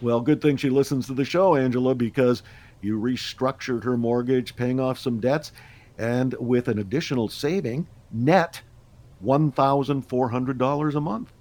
[0.02, 2.42] Well, good thing she listens to the show, Angela, because
[2.80, 5.52] you restructured her mortgage, paying off some debts,
[5.98, 8.62] and with an additional saving, net
[9.22, 11.34] $1,400 a month.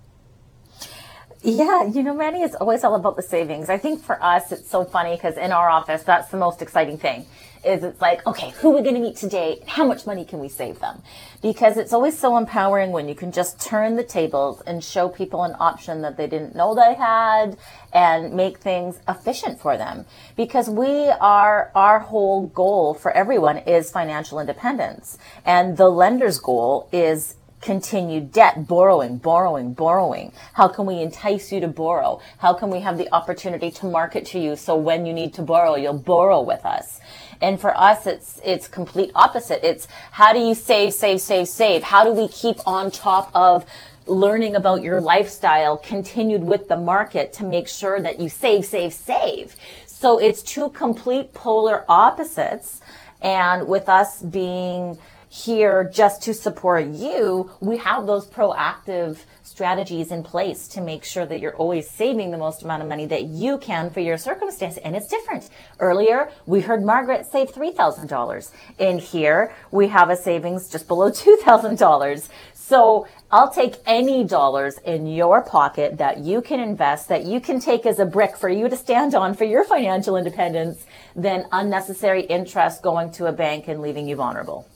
[1.42, 3.70] Yeah, you know, Manny, it's always all about the savings.
[3.70, 6.98] I think for us, it's so funny because in our office, that's the most exciting
[6.98, 7.26] thing.
[7.64, 9.62] Is it's like, okay, who are we going to meet today?
[9.66, 11.02] How much money can we save them?
[11.42, 15.42] Because it's always so empowering when you can just turn the tables and show people
[15.42, 17.56] an option that they didn't know they had
[17.92, 20.04] and make things efficient for them.
[20.36, 25.18] Because we are, our whole goal for everyone is financial independence.
[25.44, 30.32] And the lender's goal is continued debt, borrowing, borrowing, borrowing.
[30.52, 32.20] How can we entice you to borrow?
[32.38, 35.42] How can we have the opportunity to market to you so when you need to
[35.42, 37.00] borrow, you'll borrow with us?
[37.40, 39.64] And for us, it's, it's complete opposite.
[39.64, 41.82] It's how do you save, save, save, save?
[41.82, 43.64] How do we keep on top of
[44.06, 48.92] learning about your lifestyle continued with the market to make sure that you save, save,
[48.92, 49.54] save?
[49.86, 52.80] So it's two complete polar opposites.
[53.20, 60.22] And with us being, here just to support you, we have those proactive strategies in
[60.22, 63.58] place to make sure that you're always saving the most amount of money that you
[63.58, 64.76] can for your circumstance.
[64.78, 65.48] And it's different.
[65.80, 68.50] Earlier, we heard Margaret save $3,000.
[68.78, 72.28] In here, we have a savings just below $2,000.
[72.54, 77.60] So I'll take any dollars in your pocket that you can invest, that you can
[77.60, 80.84] take as a brick for you to stand on for your financial independence
[81.16, 84.66] than unnecessary interest going to a bank and leaving you vulnerable.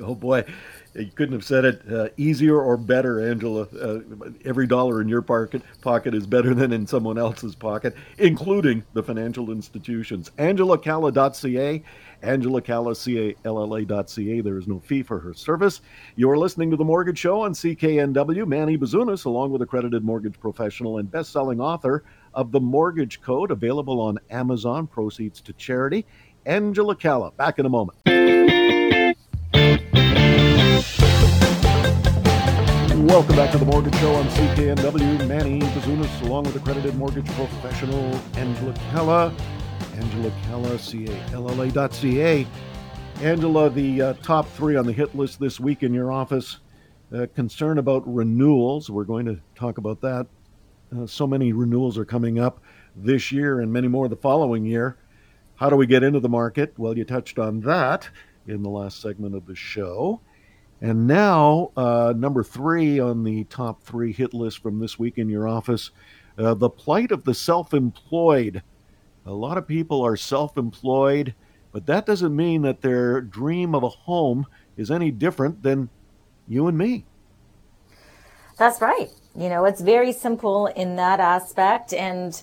[0.00, 0.44] Oh boy,
[0.94, 3.62] you couldn't have said it uh, easier or better, Angela.
[3.62, 4.00] Uh,
[4.44, 9.02] every dollar in your pocket pocket is better than in someone else's pocket, including the
[9.02, 10.30] financial institutions.
[10.38, 11.82] AngelaCalla.ca,
[12.22, 14.40] AngelaCalla.ca.
[14.40, 15.80] There is no fee for her service.
[16.16, 18.46] You're listening to The Mortgage Show on CKNW.
[18.46, 22.04] Manny Bazunas, along with accredited mortgage professional and best-selling author
[22.34, 26.06] of The Mortgage Code, available on Amazon, proceeds to charity.
[26.44, 27.98] Angela Calla, back in a moment.
[33.16, 35.26] Welcome back to the Mortgage Show on CKNW.
[35.26, 39.34] Manny Bazunas, along with accredited mortgage professional Angela Calla.
[39.94, 42.46] Angela Kella, Calla, C-A-L-L-A.ca.
[43.22, 46.58] Angela, the uh, top three on the hit list this week in your office.
[47.10, 48.90] Uh, concern about renewals.
[48.90, 50.26] We're going to talk about that.
[50.94, 52.60] Uh, so many renewals are coming up
[52.94, 54.98] this year and many more the following year.
[55.54, 56.74] How do we get into the market?
[56.76, 58.10] Well, you touched on that
[58.46, 60.20] in the last segment of the show.
[60.80, 65.28] And now, uh, number three on the top three hit list from this week in
[65.28, 65.90] your office
[66.38, 68.62] uh, the plight of the self employed.
[69.24, 71.34] A lot of people are self employed,
[71.72, 74.46] but that doesn't mean that their dream of a home
[74.76, 75.88] is any different than
[76.46, 77.06] you and me.
[78.58, 79.10] That's right.
[79.34, 81.92] You know, it's very simple in that aspect.
[81.92, 82.40] And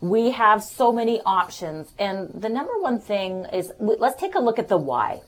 [0.00, 1.92] we have so many options.
[1.98, 5.22] And the number one thing is let's take a look at the why.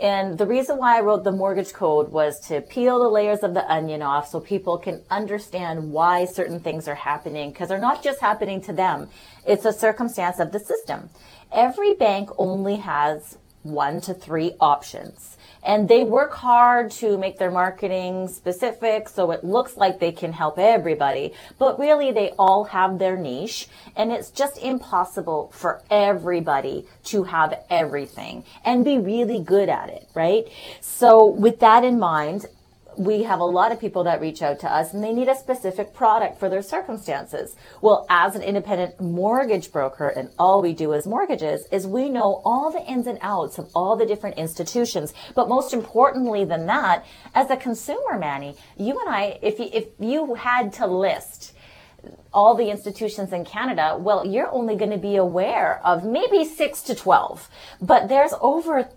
[0.00, 3.54] And the reason why I wrote the mortgage code was to peel the layers of
[3.54, 8.02] the onion off so people can understand why certain things are happening because they're not
[8.02, 9.08] just happening to them.
[9.44, 11.10] It's a circumstance of the system.
[11.50, 17.50] Every bank only has one to three options and they work hard to make their
[17.50, 21.32] marketing specific so it looks like they can help everybody.
[21.58, 27.58] But really they all have their niche and it's just impossible for everybody to have
[27.70, 30.48] everything and be really good at it right?
[30.80, 32.46] So with that in mind
[32.98, 35.36] we have a lot of people that reach out to us and they need a
[35.36, 37.54] specific product for their circumstances.
[37.80, 42.42] Well, as an independent mortgage broker and all we do is mortgages is we know
[42.44, 45.14] all the ins and outs of all the different institutions.
[45.34, 49.86] But most importantly than that, as a consumer, Manny, you and I, if you, if
[50.00, 51.54] you had to list
[52.32, 56.82] all the institutions in Canada, well, you're only going to be aware of maybe six
[56.82, 57.48] to 12,
[57.80, 58.88] but there's over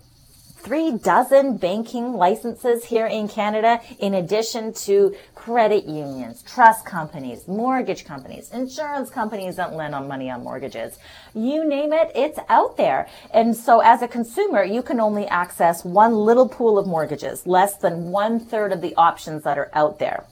[0.61, 8.05] three dozen banking licenses here in Canada, in addition to credit unions, trust companies, mortgage
[8.05, 10.99] companies, insurance companies that lend on money on mortgages.
[11.33, 13.07] You name it, it's out there.
[13.33, 17.77] And so as a consumer, you can only access one little pool of mortgages, less
[17.77, 20.25] than one third of the options that are out there.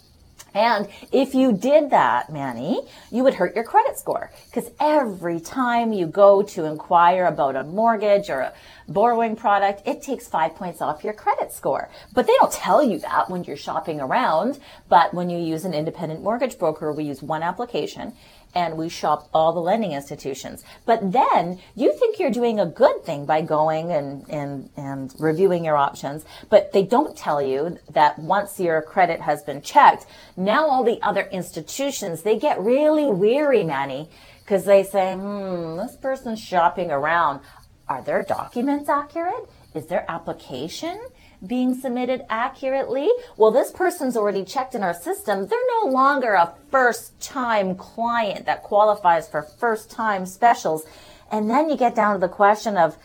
[0.54, 2.82] And if you did that, Manny,
[3.12, 7.64] you would hurt your credit score because every time you go to inquire about a
[7.64, 8.54] mortgage or a
[8.88, 11.90] borrowing product, it takes five points off your credit score.
[12.14, 14.60] But they don't tell you that when you're shopping around.
[14.88, 18.14] But when you use an independent mortgage broker, we use one application
[18.56, 20.64] and we shop all the lending institutions.
[20.86, 25.66] But then you think you're doing a good thing by going and, and, and reviewing
[25.66, 30.68] your options, but they don't tell you that once your credit has been checked, now
[30.68, 36.40] all the other institutions, they get really weary, Manny, because they say, hmm, this person's
[36.40, 37.42] shopping around.
[37.88, 39.50] Are their documents accurate?
[39.74, 41.00] Is their application
[41.46, 43.10] being submitted accurately?
[43.38, 45.48] Well, this person's already checked in our system.
[45.48, 50.86] They're no longer a first time client that qualifies for first time specials.
[51.32, 52.98] And then you get down to the question of,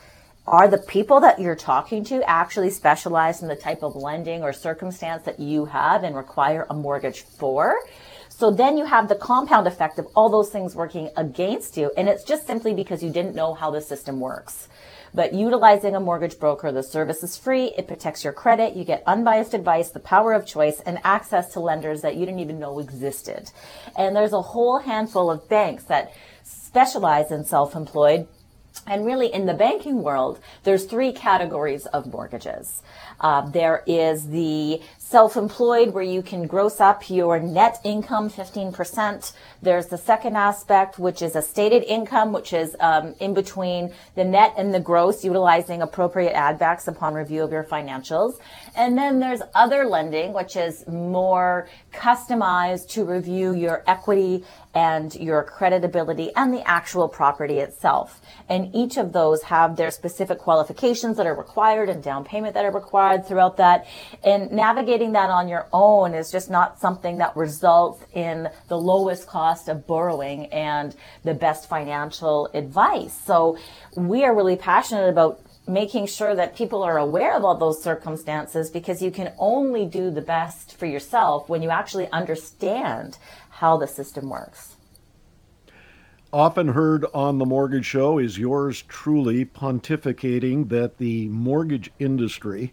[0.47, 4.53] are the people that you're talking to actually specialized in the type of lending or
[4.53, 7.77] circumstance that you have and require a mortgage for?
[8.29, 11.93] So then you have the compound effect of all those things working against you.
[11.97, 14.69] And it's just simply because you didn't know how the system works.
[15.15, 17.73] But utilizing a mortgage broker, the service is free.
[17.79, 18.75] It protects your credit.
[18.75, 22.41] You get unbiased advice, the power of choice, and access to lenders that you didn't
[22.41, 23.51] even know existed.
[23.97, 26.13] And there's a whole handful of banks that
[26.43, 28.27] specialize in self-employed
[28.87, 32.83] and really, in the banking world, there's three categories of mortgages.
[33.21, 39.33] Uh, there is the self-employed where you can gross up your net income 15%.
[39.61, 44.25] There's the second aspect, which is a stated income, which is um, in between the
[44.25, 48.39] net and the gross, utilizing appropriate add backs upon review of your financials.
[48.75, 54.45] And then there's other lending, which is more customized to review your equity
[54.75, 58.21] and your creditability and the actual property itself.
[58.49, 62.65] And each of those have their specific qualifications that are required and down payment that
[62.65, 63.87] are required throughout that.
[64.25, 69.27] And navigating that on your own is just not something that results in the lowest
[69.27, 73.13] cost of borrowing and the best financial advice.
[73.13, 73.59] So
[73.97, 78.71] we are really passionate about making sure that people are aware of all those circumstances
[78.71, 83.19] because you can only do the best for yourself when you actually understand
[83.51, 84.77] how the system works.
[86.33, 92.73] Often heard on the Mortgage Show is yours truly pontificating that the mortgage industry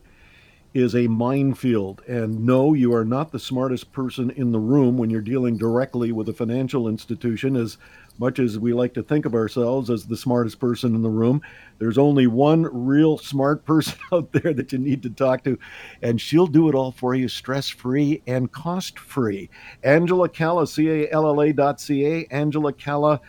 [0.74, 2.02] is a minefield.
[2.08, 6.12] And no, you are not the smartest person in the room when you're dealing directly
[6.12, 7.78] with a financial institution, as
[8.18, 11.42] much as we like to think of ourselves as the smartest person in the room.
[11.80, 15.58] There's only one real smart person out there that you need to talk to,
[16.02, 19.50] and she'll do it all for you stress free and cost free.
[19.84, 23.20] Angela Calla, C A L L A dot C A, Angela Calla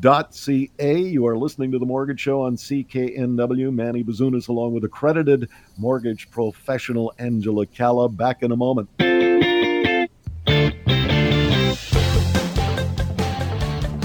[0.00, 0.96] ca.
[0.96, 3.72] You are listening to the Mortgage Show on CKNW.
[3.72, 8.08] Manny Bazunas, along with accredited mortgage professional Angela Calla.
[8.08, 8.88] Back in a moment.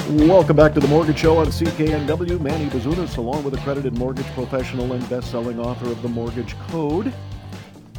[0.09, 2.41] Welcome back to the Mortgage Show on CKNW.
[2.41, 7.13] Manny Bazunas, along with accredited mortgage professional and best-selling author of The Mortgage Code,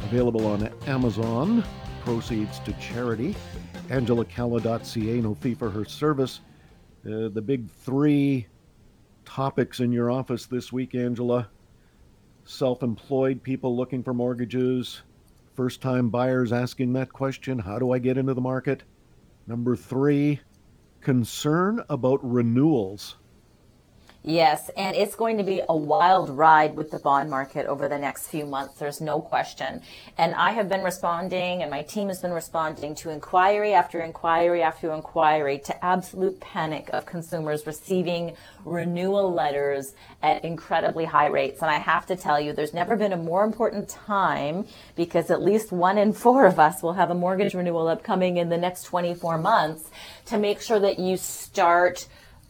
[0.03, 1.63] available on Amazon.
[2.03, 3.35] Proceeds to charity.
[3.87, 6.41] AngelaCalla.ca, no fee for her service.
[7.05, 8.47] Uh, the big three
[9.25, 11.49] topics in your office this week, Angela
[12.43, 15.01] self employed people looking for mortgages,
[15.53, 18.83] first time buyers asking that question how do I get into the market?
[19.47, 20.39] Number three,
[21.01, 23.17] concern about renewals.
[24.23, 27.97] Yes, and it's going to be a wild ride with the bond market over the
[27.97, 28.75] next few months.
[28.75, 29.81] There's no question.
[30.15, 34.61] And I have been responding, and my team has been responding to inquiry after inquiry
[34.61, 41.63] after inquiry to absolute panic of consumers receiving renewal letters at incredibly high rates.
[41.63, 45.41] And I have to tell you, there's never been a more important time because at
[45.41, 48.83] least one in four of us will have a mortgage renewal upcoming in the next
[48.83, 49.89] 24 months
[50.27, 52.05] to make sure that you start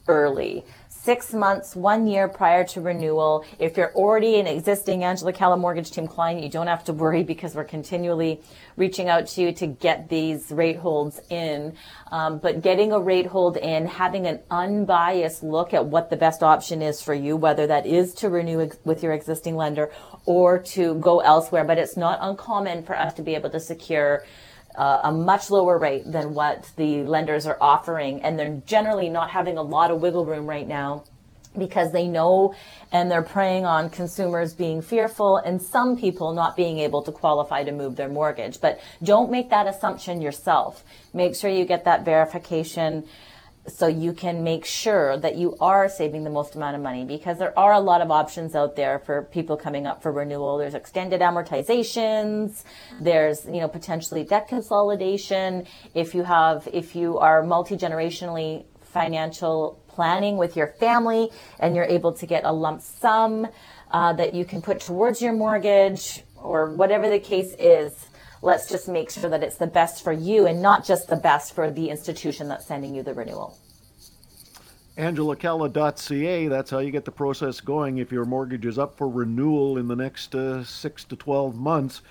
[0.06, 0.64] early
[1.02, 3.44] six months, one year prior to renewal.
[3.58, 7.24] If you're already an existing Angela Calla mortgage team client, you don't have to worry
[7.24, 8.40] because we're continually
[8.76, 11.74] reaching out to you to get these rate holds in.
[12.12, 16.42] Um, but getting a rate hold in, having an unbiased look at what the best
[16.42, 19.90] option is for you, whether that is to renew ex- with your existing lender
[20.24, 21.64] or to go elsewhere.
[21.64, 24.24] But it's not uncommon for us to be able to secure
[24.76, 28.22] uh, a much lower rate than what the lenders are offering.
[28.22, 31.04] And they're generally not having a lot of wiggle room right now
[31.56, 32.54] because they know
[32.90, 37.62] and they're preying on consumers being fearful and some people not being able to qualify
[37.64, 38.60] to move their mortgage.
[38.60, 40.84] But don't make that assumption yourself.
[41.12, 43.04] Make sure you get that verification
[43.68, 47.38] so you can make sure that you are saving the most amount of money because
[47.38, 50.58] there are a lot of options out there for people coming up for renewal.
[50.58, 52.64] There's extended amortizations.
[53.00, 55.66] There's, you know, potentially debt consolidation.
[55.94, 62.12] If you have, if you are multi-generationally financial planning with your family and you're able
[62.14, 63.46] to get a lump sum
[63.92, 68.08] uh, that you can put towards your mortgage or whatever the case is,
[68.42, 71.54] let's just make sure that it's the best for you and not just the best
[71.54, 73.56] for the institution that's sending you the renewal.
[74.98, 79.78] AngelaCalla.ca, that's how you get the process going if your mortgage is up for renewal
[79.78, 82.02] in the next uh, 6 to 12 months.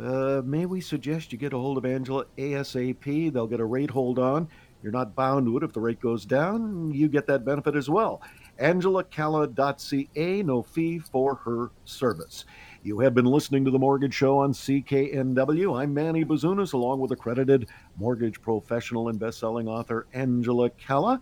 [0.00, 3.32] Uh, may we suggest you get a hold of Angela ASAP?
[3.32, 4.48] They'll get a rate hold on.
[4.82, 5.62] You're not bound to it.
[5.62, 8.22] If the rate goes down, you get that benefit as well.
[8.58, 12.44] AngelaCalla.ca, no fee for her service.
[12.82, 15.78] You have been listening to The Mortgage Show on CKNW.
[15.78, 17.68] I'm Manny Bazunas, along with accredited
[17.98, 21.20] mortgage professional and best-selling author Angela Calla.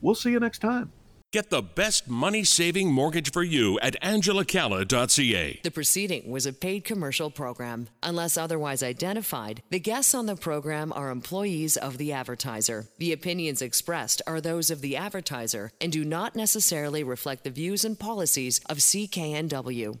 [0.00, 0.90] We'll see you next time.
[1.32, 5.60] Get the best money saving mortgage for you at angelacalla.ca.
[5.62, 7.88] The proceeding was a paid commercial program.
[8.02, 12.86] Unless otherwise identified, the guests on the program are employees of the advertiser.
[12.98, 17.84] The opinions expressed are those of the advertiser and do not necessarily reflect the views
[17.84, 20.00] and policies of CKNW.